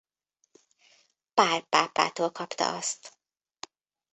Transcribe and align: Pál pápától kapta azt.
Pál 1.33 1.61
pápától 1.65 2.31
kapta 2.31 2.75
azt. 2.75 3.17